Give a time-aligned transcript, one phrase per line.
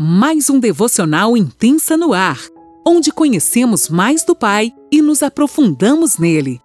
[0.00, 2.38] mais um devocional intensa no ar,
[2.86, 6.60] onde conhecemos mais do Pai e nos aprofundamos nele.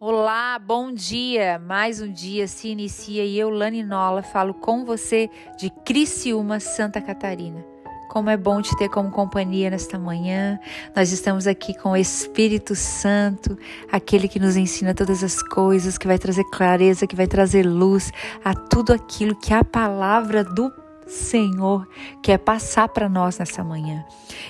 [0.00, 1.58] Olá, bom dia!
[1.58, 7.02] Mais um dia se inicia e eu, Lani Nola, falo com você de Criciúma, Santa
[7.02, 7.62] Catarina.
[8.08, 10.58] Como é bom te ter como companhia nesta manhã.
[10.96, 13.58] Nós estamos aqui com o Espírito Santo,
[13.92, 18.10] aquele que nos ensina todas as coisas, que vai trazer clareza, que vai trazer luz
[18.42, 20.72] a tudo aquilo que a palavra do
[21.06, 21.86] Senhor
[22.22, 24.04] quer passar para nós nessa manhã.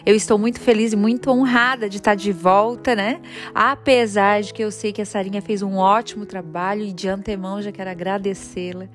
[0.04, 3.20] Eu estou muito feliz e muito honrada de estar de volta, né?
[3.54, 7.60] Apesar de que eu sei que a Sarinha fez um ótimo trabalho e de antemão
[7.60, 8.88] já quero agradecê-la.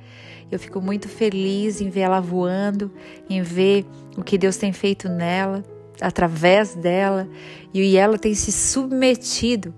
[0.51, 2.91] Eu fico muito feliz em ver ela voando,
[3.29, 3.85] em ver
[4.17, 5.63] o que Deus tem feito nela,
[6.01, 7.29] através dela,
[7.73, 9.73] e ela tem se submetido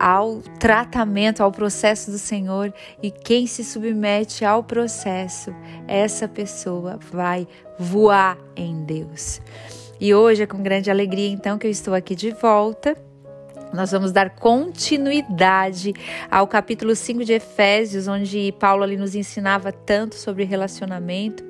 [0.00, 2.72] ao tratamento, ao processo do Senhor,
[3.02, 5.54] e quem se submete ao processo,
[5.86, 7.46] essa pessoa vai
[7.78, 9.42] voar em Deus.
[10.00, 12.96] E hoje é com grande alegria então que eu estou aqui de volta.
[13.74, 15.92] Nós vamos dar continuidade
[16.30, 21.44] ao capítulo 5 de Efésios, onde Paulo ali nos ensinava tanto sobre relacionamento.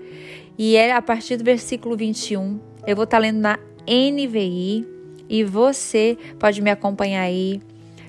[0.58, 2.58] E é a partir do versículo 21.
[2.84, 4.86] Eu vou estar lendo na NVI
[5.28, 7.62] e você pode me acompanhar aí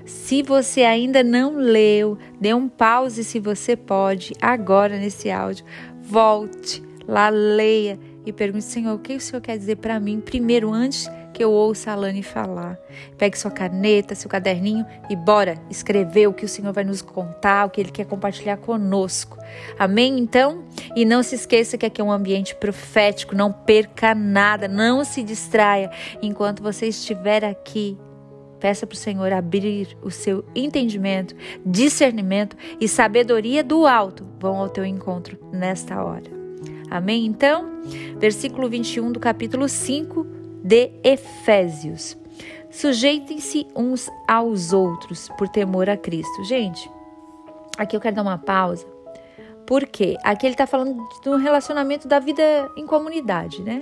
[0.06, 5.66] se você ainda não leu, dê um pause se você pode, agora nesse áudio.
[6.02, 10.72] Volte lá, leia e pergunte, Senhor, o que o Senhor quer dizer para mim primeiro,
[10.72, 12.78] antes que eu ouça a Lani falar.
[13.18, 17.66] Pegue sua caneta, seu caderninho e bora escrever o que o Senhor vai nos contar,
[17.66, 19.38] o que Ele quer compartilhar conosco.
[19.80, 20.20] Amém?
[20.20, 20.64] Então,
[20.96, 25.24] e não se esqueça que aqui é um ambiente profético, não perca nada, não se
[25.24, 25.90] distraia
[26.22, 27.98] enquanto você estiver aqui
[28.62, 34.70] Peça para o Senhor abrir o seu entendimento, discernimento e sabedoria do alto vão ao
[34.70, 36.30] teu encontro nesta hora.
[36.90, 37.26] Amém?
[37.26, 37.81] Então,
[38.20, 40.23] versículo 21 do capítulo 5
[40.64, 42.16] de Efésios.
[42.70, 46.44] Sujeitem-se uns aos outros por temor a Cristo.
[46.44, 46.88] Gente,
[47.78, 48.86] aqui eu quero dar uma pausa,
[49.66, 53.81] porque aqui ele está falando do relacionamento da vida em comunidade, né?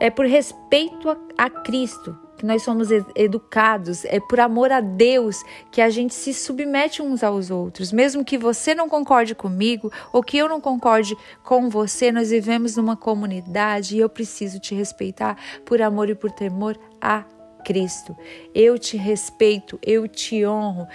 [0.00, 5.42] É por respeito a, a Cristo que nós somos educados, é por amor a Deus
[5.70, 7.92] que a gente se submete uns aos outros.
[7.92, 11.14] Mesmo que você não concorde comigo ou que eu não concorde
[11.44, 15.36] com você, nós vivemos numa comunidade e eu preciso te respeitar
[15.66, 17.24] por amor e por temor a
[17.62, 18.16] Cristo.
[18.54, 20.88] Eu te respeito, eu te honro.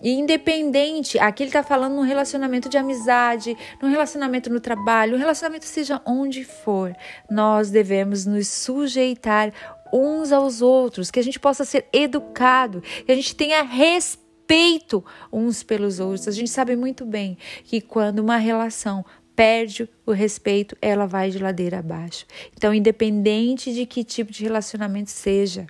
[0.00, 5.18] E independente, aqui ele está falando num relacionamento de amizade, num relacionamento no trabalho, um
[5.18, 6.94] relacionamento seja onde for,
[7.28, 9.52] nós devemos nos sujeitar
[9.92, 15.62] uns aos outros, que a gente possa ser educado, que a gente tenha respeito uns
[15.62, 16.28] pelos outros.
[16.28, 19.04] A gente sabe muito bem que quando uma relação
[19.36, 22.26] perde o respeito, ela vai de ladeira abaixo.
[22.56, 25.66] Então, independente de que tipo de relacionamento seja,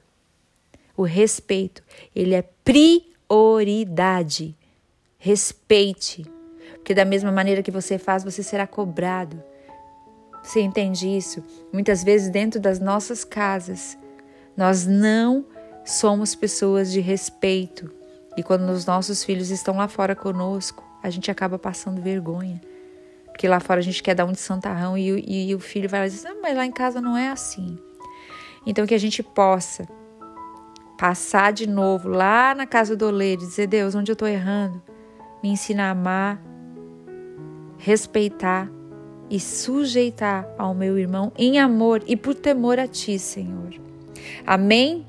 [0.97, 1.83] o respeito,
[2.17, 4.57] ele é prioridade.
[5.19, 6.25] Respeite,
[6.75, 9.43] porque da mesma maneira que você faz, você será cobrado.
[10.43, 11.45] Você entende isso?
[11.71, 13.99] Muitas vezes dentro das nossas casas,
[14.59, 15.47] nós não
[15.85, 17.89] somos pessoas de respeito.
[18.37, 22.61] E quando os nossos filhos estão lá fora conosco, a gente acaba passando vergonha.
[23.27, 25.89] Porque lá fora a gente quer dar um de santarrão e, e, e o filho
[25.89, 27.79] vai lá e diz: ah, mas lá em casa não é assim.
[28.67, 29.87] Então que a gente possa
[30.99, 34.83] passar de novo lá na casa do oleiro e dizer: Deus, onde eu estou errando?
[35.41, 36.43] Me ensina a amar,
[37.77, 38.69] respeitar
[39.31, 43.88] e sujeitar ao meu irmão em amor e por temor a Ti, Senhor.
[44.47, 45.07] Amém?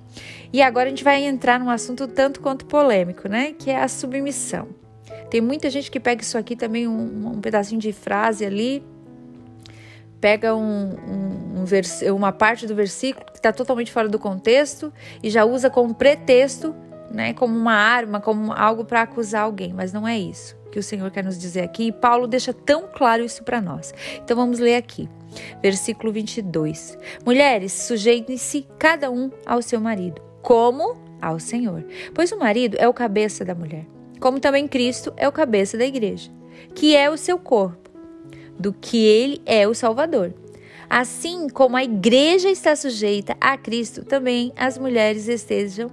[0.51, 3.53] E agora a gente vai entrar num assunto tanto quanto polêmico, né?
[3.57, 4.67] Que é a submissão.
[5.29, 8.83] Tem muita gente que pega isso aqui também, um, um pedacinho de frase ali,
[10.19, 14.91] pega um, um, um uma parte do versículo que está totalmente fora do contexto
[15.21, 16.75] e já usa como pretexto,
[17.11, 17.33] né?
[17.33, 19.71] Como uma arma, como algo para acusar alguém.
[19.71, 21.87] Mas não é isso que o Senhor quer nos dizer aqui.
[21.87, 23.93] E Paulo deixa tão claro isso para nós.
[24.23, 25.09] Então vamos ler aqui.
[25.61, 26.97] Versículo 22.
[27.25, 31.85] Mulheres, sujeitem-se cada um ao seu marido, como ao Senhor.
[32.13, 33.85] Pois o marido é o cabeça da mulher,
[34.19, 36.31] como também Cristo é o cabeça da igreja,
[36.73, 37.89] que é o seu corpo,
[38.57, 40.33] do que ele é o Salvador.
[40.89, 45.91] Assim como a igreja está sujeita a Cristo, também as mulheres estejam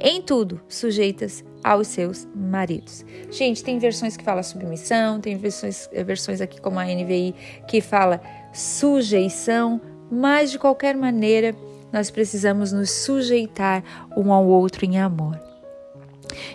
[0.00, 3.04] em tudo sujeitas aos seus maridos.
[3.30, 7.34] Gente, tem versões que fala submissão, tem versões, eh, versões aqui como a NVI
[7.68, 8.20] que fala
[8.52, 9.80] sujeição,
[10.10, 11.54] mas de qualquer maneira
[11.92, 13.82] nós precisamos nos sujeitar
[14.16, 15.40] um ao outro em amor.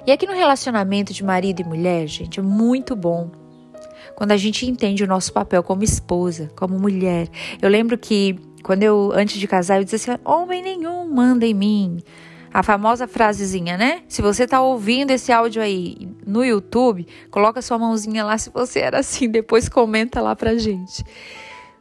[0.06, 3.30] E aqui no relacionamento de marido e mulher, gente, é muito bom
[4.16, 7.28] quando a gente entende o nosso papel como esposa, como mulher.
[7.62, 11.54] Eu lembro que quando eu, antes de casar, eu disse assim: homem nenhum manda em
[11.54, 12.00] mim.
[12.56, 14.04] A famosa frasezinha, né?
[14.08, 18.80] Se você tá ouvindo esse áudio aí no YouTube, coloca sua mãozinha lá se você
[18.80, 21.04] era assim, depois comenta lá pra gente.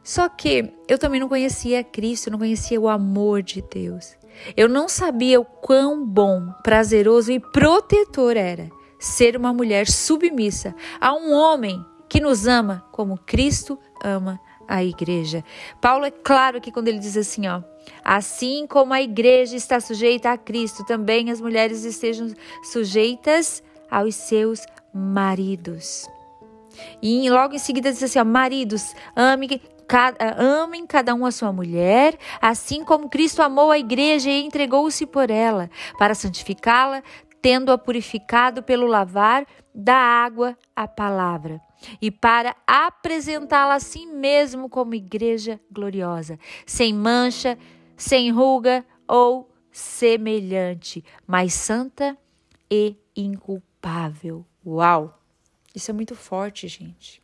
[0.02, 4.16] Só que eu também não conhecia Cristo, não conhecia o amor de Deus.
[4.56, 8.68] Eu não sabia o quão bom, prazeroso e protetor era
[8.98, 15.44] ser uma mulher submissa a um homem que nos ama como Cristo ama a igreja.
[15.80, 17.62] Paulo é claro que quando ele diz assim, ó,
[18.04, 22.28] assim como a igreja está sujeita a Cristo, também as mulheres estejam
[22.62, 24.60] sujeitas aos seus
[24.92, 26.08] maridos.
[27.00, 31.52] E logo em seguida diz assim, ó, maridos, amem cada, amem cada um a sua
[31.52, 37.02] mulher, assim como Cristo amou a igreja e entregou-se por ela, para santificá-la,
[37.44, 41.60] tendo-a purificado pelo lavar da água a palavra,
[42.00, 47.58] e para apresentá-la a si mesmo como igreja gloriosa, sem mancha,
[47.98, 52.16] sem ruga ou semelhante, mas santa
[52.70, 54.46] e inculpável.
[54.66, 55.20] Uau!
[55.74, 57.20] Isso é muito forte, gente.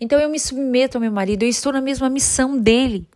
[0.00, 3.06] Então eu me submeto ao meu marido, eu estou na mesma missão dele.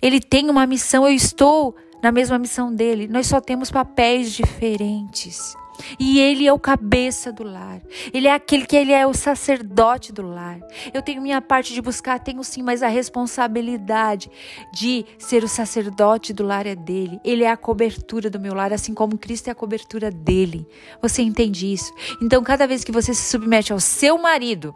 [0.00, 3.06] Ele tem uma missão, eu estou na mesma missão dele.
[3.06, 5.54] Nós só temos papéis diferentes.
[5.98, 7.80] E ele é o cabeça do lar.
[8.12, 10.60] Ele é aquele que ele é o sacerdote do lar.
[10.92, 14.30] Eu tenho minha parte de buscar, tenho sim, mas a responsabilidade
[14.72, 17.20] de ser o sacerdote do lar é dele.
[17.24, 20.66] Ele é a cobertura do meu lar, assim como Cristo é a cobertura dele.
[21.00, 21.92] Você entende isso?
[22.20, 24.74] Então, cada vez que você se submete ao seu marido,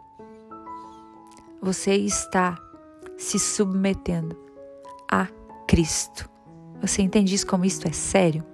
[1.60, 2.58] você está
[3.16, 4.36] se submetendo
[5.10, 5.28] a
[5.66, 6.35] Cristo.
[6.80, 8.44] Você entende isso como isto é sério?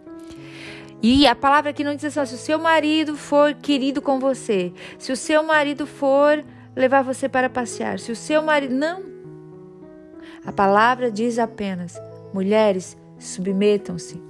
[1.03, 4.73] E a palavra aqui não diz assim, se o seu marido for querido com você,
[4.99, 6.45] se o seu marido for
[6.77, 8.75] levar você para passear, se o seu marido.
[8.75, 9.03] Não.
[10.47, 12.01] A palavra diz apenas:
[12.33, 14.23] mulheres, submetam-se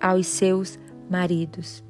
[0.00, 0.78] aos seus
[1.08, 1.84] maridos.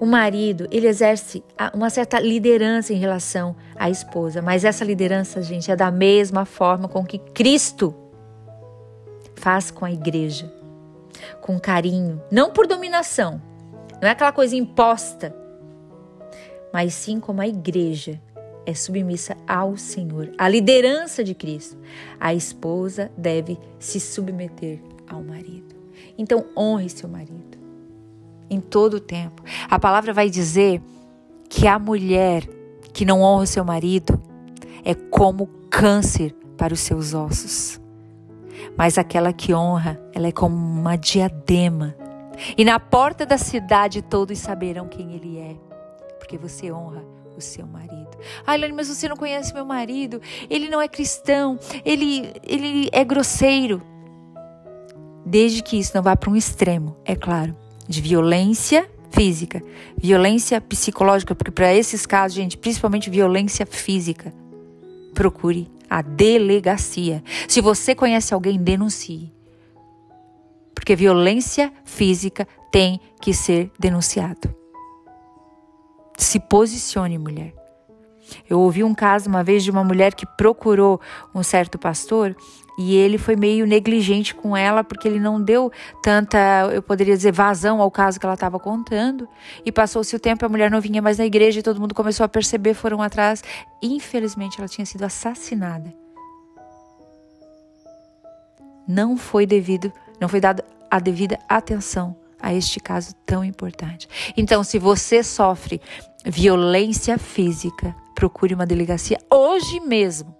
[0.00, 1.42] O marido, ele exerce
[1.72, 6.88] uma certa liderança em relação à esposa, mas essa liderança, gente, é da mesma forma
[6.88, 7.94] com que Cristo
[9.38, 10.52] faz com a igreja.
[11.40, 13.40] Com carinho, não por dominação,
[14.00, 15.34] não é aquela coisa imposta,
[16.72, 18.20] mas sim como a igreja
[18.66, 21.76] é submissa ao Senhor, à liderança de Cristo.
[22.20, 25.74] A esposa deve se submeter ao marido.
[26.18, 27.58] Então, honre seu marido
[28.50, 29.42] em todo o tempo.
[29.68, 30.82] A palavra vai dizer
[31.48, 32.46] que a mulher
[32.92, 34.20] que não honra o seu marido
[34.84, 37.80] é como câncer para os seus ossos.
[38.76, 41.94] Mas aquela que honra, ela é como uma diadema.
[42.56, 45.56] E na porta da cidade todos saberão quem ele é,
[46.18, 47.04] porque você honra
[47.36, 48.08] o seu marido.
[48.46, 53.04] Ai, Lani, mas você não conhece meu marido, ele não é cristão, ele, ele é
[53.04, 53.82] grosseiro.
[55.24, 57.54] Desde que isso não vá para um extremo, é claro
[57.88, 59.62] de violência física,
[59.96, 64.32] violência psicológica, porque para esses casos, gente, principalmente violência física,
[65.14, 67.22] procure a delegacia.
[67.46, 69.32] Se você conhece alguém, denuncie.
[70.74, 74.54] Porque violência física tem que ser denunciado.
[76.16, 77.57] Se posicione, mulher.
[78.48, 81.00] Eu ouvi um caso uma vez de uma mulher que procurou
[81.34, 82.36] um certo pastor
[82.78, 86.38] e ele foi meio negligente com ela porque ele não deu tanta,
[86.72, 89.28] eu poderia dizer, vazão ao caso que ela estava contando.
[89.66, 92.22] E passou-se o tempo, a mulher não vinha mais na igreja e todo mundo começou
[92.22, 93.42] a perceber, foram atrás.
[93.82, 95.92] Infelizmente, ela tinha sido assassinada.
[98.86, 104.08] Não foi devido, não foi dado a devida atenção a este caso tão importante.
[104.36, 105.80] Então, se você sofre
[106.24, 110.36] violência física, procure uma delegacia hoje mesmo.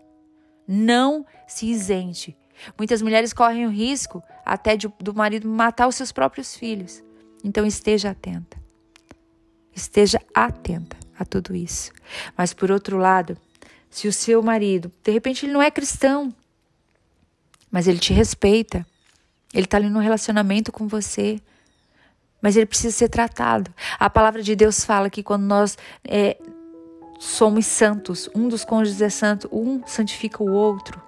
[0.67, 2.37] Não se isente.
[2.77, 7.05] Muitas mulheres correm o risco até de, do marido matar os seus próprios filhos.
[7.45, 8.59] Então esteja atenta.
[9.73, 11.93] Esteja atenta a tudo isso.
[12.37, 13.39] Mas por outro lado,
[13.89, 16.35] se o seu marido, de repente ele não é cristão,
[17.71, 18.85] mas ele te respeita,
[19.55, 21.41] ele está ali no relacionamento com você,
[22.43, 23.73] mas ele precisa ser tratado.
[24.01, 26.37] A palavra de Deus fala que quando nós é,
[27.19, 31.03] somos santos, um dos cônjuges é santo, um santifica o outro.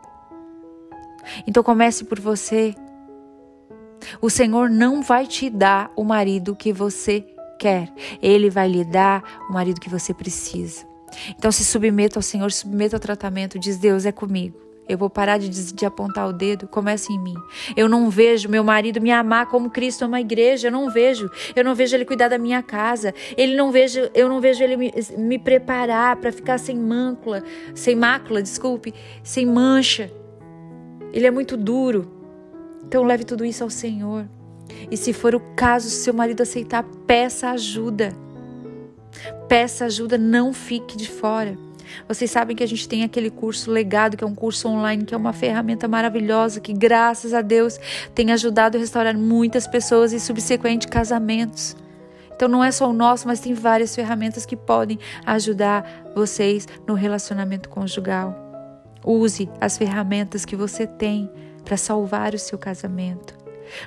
[1.46, 2.74] Então comece por você.
[4.20, 7.24] O Senhor não vai te dar o marido que você
[7.58, 10.84] quer, Ele vai lhe dar o marido que você precisa.
[11.36, 14.69] Então se submeta ao Senhor, submeta ao tratamento, diz Deus é comigo.
[14.90, 16.66] Eu vou parar de, de apontar o dedo.
[16.66, 17.36] Começa em mim.
[17.76, 20.66] Eu não vejo meu marido me amar como Cristo ama a igreja.
[20.66, 21.30] Eu não vejo.
[21.54, 23.14] Eu não vejo ele cuidar da minha casa.
[23.36, 24.10] Ele não vejo.
[24.12, 28.92] Eu não vejo ele me, me preparar para ficar sem mácula, sem mácula, desculpe,
[29.22, 30.10] sem mancha.
[31.12, 32.10] Ele é muito duro.
[32.84, 34.26] Então leve tudo isso ao Senhor.
[34.90, 38.12] E se for o caso, se seu marido aceitar, peça ajuda.
[39.48, 41.56] Peça ajuda, não fique de fora.
[42.06, 45.14] Vocês sabem que a gente tem aquele curso legado, que é um curso online, que
[45.14, 47.78] é uma ferramenta maravilhosa, que graças a Deus
[48.14, 51.76] tem ajudado a restaurar muitas pessoas e subsequente casamentos.
[52.34, 56.94] Então não é só o nosso, mas tem várias ferramentas que podem ajudar vocês no
[56.94, 58.34] relacionamento conjugal.
[59.04, 61.30] Use as ferramentas que você tem
[61.64, 63.34] para salvar o seu casamento.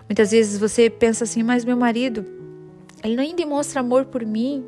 [0.08, 2.26] Muitas vezes você pensa assim, mas meu marido,
[3.04, 4.64] ele nem demonstra amor por mim.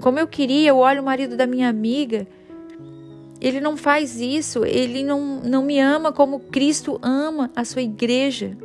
[0.00, 2.26] Como eu queria, eu olho o marido da minha amiga.
[3.40, 8.56] Ele não faz isso, ele não, não me ama como Cristo ama a sua igreja.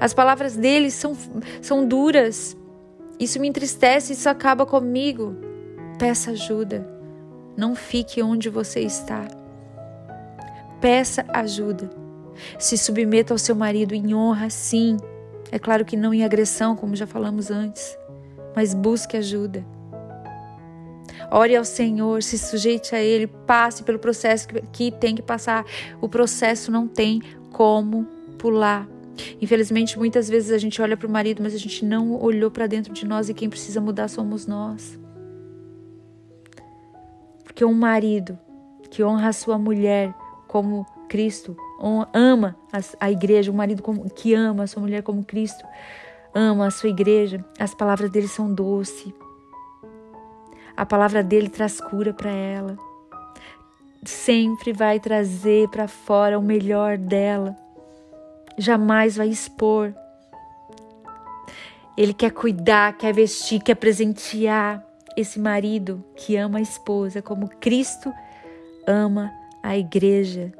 [0.00, 1.16] As palavras dele são,
[1.62, 2.56] são duras.
[3.18, 5.36] Isso me entristece, isso acaba comigo.
[5.98, 6.86] Peça ajuda.
[7.56, 9.28] Não fique onde você está.
[10.80, 11.90] Peça ajuda.
[12.58, 14.96] Se submeta ao seu marido em honra, sim.
[15.52, 17.98] É claro que não em agressão, como já falamos antes,
[18.54, 19.64] mas busque ajuda.
[21.30, 25.64] Ore ao Senhor, se sujeite a Ele, passe pelo processo que tem que passar.
[26.00, 27.20] O processo não tem
[27.52, 28.04] como
[28.38, 28.88] pular.
[29.40, 32.66] Infelizmente, muitas vezes a gente olha para o marido, mas a gente não olhou para
[32.66, 34.98] dentro de nós e quem precisa mudar somos nós.
[37.44, 38.38] Porque um marido
[38.90, 40.14] que honra a sua mulher
[40.48, 41.56] como Cristo
[42.12, 42.56] ama
[42.98, 43.82] a igreja, um marido
[44.14, 45.64] que ama a sua mulher como Cristo
[46.34, 49.12] ama a sua igreja, as palavras dele são doces.
[50.76, 52.76] A palavra dele traz cura para ela.
[54.04, 57.56] Sempre vai trazer para fora o melhor dela.
[58.56, 59.94] Jamais vai expor.
[61.96, 64.82] Ele quer cuidar, quer vestir, quer presentear
[65.16, 68.12] esse marido que ama a esposa como Cristo
[68.86, 69.30] ama
[69.62, 70.52] a igreja.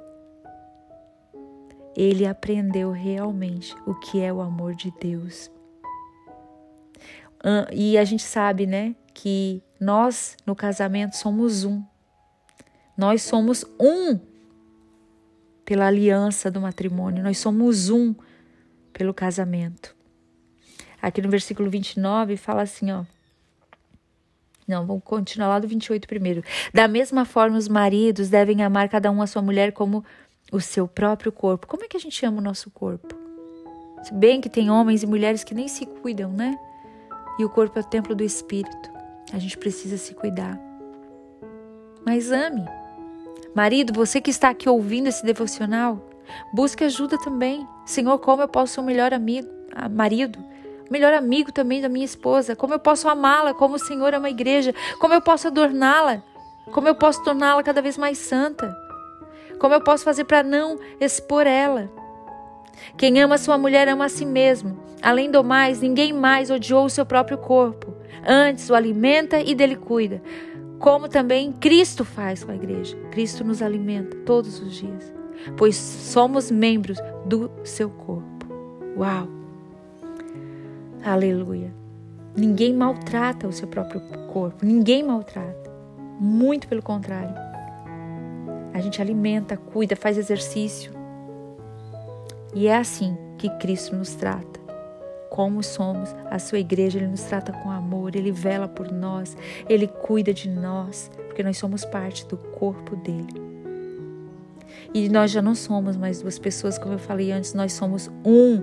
[1.96, 5.50] Ele aprendeu realmente o que é o amor de Deus.
[7.72, 11.82] E a gente sabe, né, que nós, no casamento, somos um.
[12.96, 14.18] Nós somos um
[15.64, 18.14] pela aliança do matrimônio, nós somos um
[18.92, 19.94] pelo casamento.
[21.00, 23.04] Aqui no versículo 29 fala assim, ó.
[24.66, 26.44] Não, vamos continuar lá do 28 primeiro.
[26.72, 30.04] Da mesma forma, os maridos devem amar cada um a sua mulher como
[30.52, 31.66] o seu próprio corpo.
[31.66, 33.16] Como é que a gente ama o nosso corpo?
[34.02, 36.58] Se bem que tem homens e mulheres que nem se cuidam, né?
[37.38, 38.99] E o corpo é o templo do espírito.
[39.32, 40.58] A gente precisa se cuidar.
[42.04, 42.64] Mas ame.
[43.54, 46.00] Marido, você que está aqui ouvindo esse devocional,
[46.52, 47.66] busque ajuda também.
[47.84, 50.38] Senhor, como eu posso ser o melhor amigo, ah, marido,
[50.90, 52.56] melhor amigo também da minha esposa?
[52.56, 54.74] Como eu posso amá-la como o Senhor ama a igreja?
[55.00, 56.22] Como eu posso adorná-la?
[56.72, 58.76] Como eu posso torná-la cada vez mais santa?
[59.58, 61.90] Como eu posso fazer para não expor ela?
[62.96, 64.78] Quem ama sua mulher ama a si mesmo.
[65.02, 67.89] Além do mais, ninguém mais odiou o seu próprio corpo.
[68.26, 70.22] Antes o alimenta e dele cuida.
[70.78, 72.96] Como também Cristo faz com a igreja.
[73.10, 75.12] Cristo nos alimenta todos os dias,
[75.56, 78.46] pois somos membros do seu corpo.
[78.96, 79.28] Uau!
[81.04, 81.72] Aleluia!
[82.36, 84.00] Ninguém maltrata o seu próprio
[84.32, 85.70] corpo, ninguém maltrata.
[86.18, 87.34] Muito pelo contrário.
[88.72, 90.92] A gente alimenta, cuida, faz exercício.
[92.54, 94.60] E é assim que Cristo nos trata
[95.30, 96.14] como somos.
[96.28, 99.36] A sua igreja, ele nos trata com amor, ele vela por nós,
[99.68, 103.40] ele cuida de nós, porque nós somos parte do corpo dele.
[104.92, 108.60] E nós já não somos mais duas pessoas, como eu falei antes, nós somos um,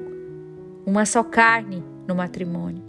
[0.86, 2.83] uma só carne no matrimônio.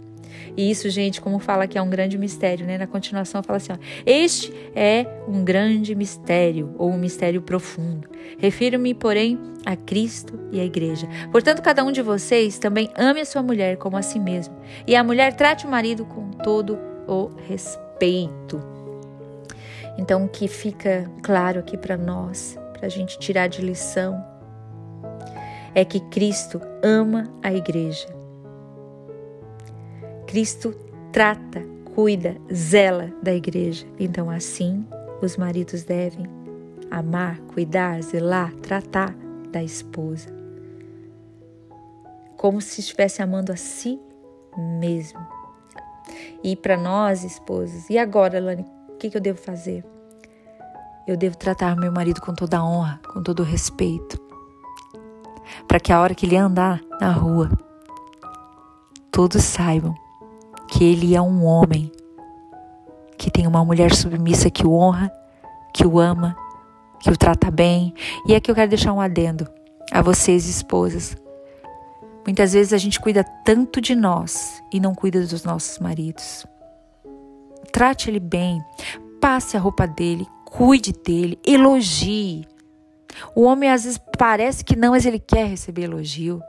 [0.55, 2.77] E isso, gente, como fala que é um grande mistério, né?
[2.77, 8.09] Na continuação fala assim: ó, Este é um grande mistério, ou um mistério profundo.
[8.37, 11.07] Refiro-me, porém, a Cristo e a igreja.
[11.31, 14.55] Portanto, cada um de vocês também ame a sua mulher como a si mesmo,
[14.87, 18.61] e a mulher trate o marido com todo o respeito.
[19.97, 24.23] Então, o que fica claro aqui para nós, para a gente tirar de lição,
[25.75, 28.18] é que Cristo ama a igreja
[30.29, 30.75] Cristo
[31.11, 33.87] trata, cuida, zela da igreja.
[33.99, 34.85] Então, assim,
[35.23, 36.27] os maridos devem
[36.91, 39.15] amar, cuidar, zelar, tratar
[39.51, 40.29] da esposa.
[42.37, 43.99] Como se estivesse amando a si
[44.55, 45.19] mesmo.
[46.43, 49.83] E para nós, esposas, e agora, Lani, o que, que eu devo fazer?
[51.07, 54.21] eu devo tratar meu marido com toda a honra, com todo o respeito.
[55.67, 57.49] Para que a hora que ele andar na rua,
[59.11, 59.95] todos saibam
[60.69, 61.91] que ele é um homem
[63.17, 65.11] que tem uma mulher submissa que o honra,
[65.73, 66.35] que o ama,
[67.01, 67.93] que o trata bem.
[68.27, 69.47] E aqui eu quero deixar um adendo
[69.91, 71.17] a vocês, esposas.
[72.25, 76.45] Muitas vezes a gente cuida tanto de nós e não cuida dos nossos maridos.
[77.71, 78.63] Trate ele bem,
[79.19, 82.47] passe a roupa dele, cuide dele, elogie.
[83.35, 86.41] O homem às vezes parece que não, mas ele quer receber elogio.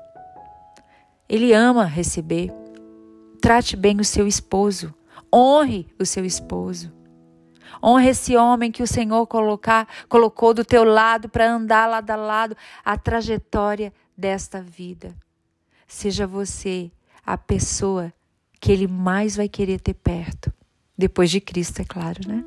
[1.29, 2.53] Ele ama receber.
[3.41, 4.95] Trate bem o seu esposo.
[5.33, 6.93] Honre o seu esposo.
[7.83, 12.17] Honre esse homem que o Senhor colocar, colocou do teu lado para andar lado a
[12.17, 15.15] lado a trajetória desta vida.
[15.87, 16.91] Seja você
[17.25, 18.13] a pessoa
[18.61, 20.53] que ele mais vai querer ter perto.
[20.97, 22.45] Depois de Cristo, é claro, né?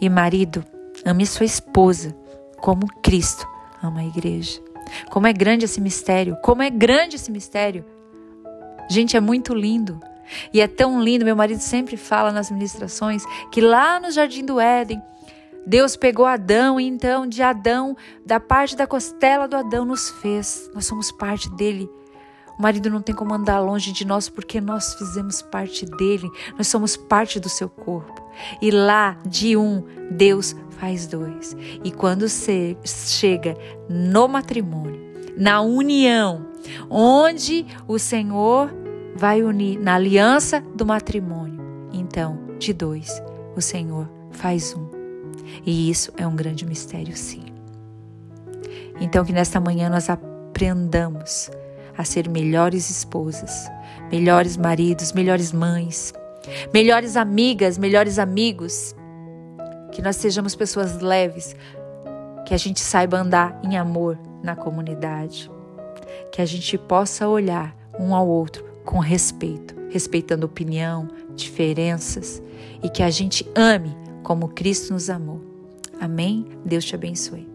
[0.00, 0.64] E marido,
[1.04, 2.14] ame sua esposa
[2.60, 3.48] como Cristo
[3.82, 4.60] ama a igreja.
[5.10, 7.84] Como é grande esse mistério, como é grande esse mistério.
[8.88, 10.00] Gente, é muito lindo.
[10.52, 14.60] E é tão lindo, meu marido sempre fala nas ministrações que lá no jardim do
[14.60, 15.02] Éden,
[15.66, 20.70] Deus pegou Adão e então de Adão, da parte da costela do Adão nos fez.
[20.74, 21.88] Nós somos parte dele.
[22.58, 26.30] O marido não tem como andar longe de nós porque nós fizemos parte dele.
[26.56, 28.22] Nós somos parte do seu corpo.
[28.60, 31.56] E lá de um, Deus faz dois.
[31.84, 33.56] E quando você chega
[33.88, 35.00] no matrimônio,
[35.36, 36.46] na união,
[36.88, 38.70] onde o Senhor
[39.20, 41.60] vai unir na aliança do matrimônio.
[41.92, 43.22] Então, de dois,
[43.54, 44.88] o Senhor faz um.
[45.66, 47.44] E isso é um grande mistério, sim.
[48.98, 51.50] Então, que nesta manhã nós aprendamos
[51.98, 53.70] a ser melhores esposas,
[54.10, 56.14] melhores maridos, melhores mães,
[56.72, 58.96] melhores amigas, melhores amigos.
[59.92, 61.54] Que nós sejamos pessoas leves,
[62.46, 65.50] que a gente saiba andar em amor na comunidade,
[66.32, 72.42] que a gente possa olhar um ao outro com respeito, respeitando opinião, diferenças
[72.82, 75.40] e que a gente ame como Cristo nos amou.
[76.00, 76.46] Amém?
[76.64, 77.49] Deus te abençoe.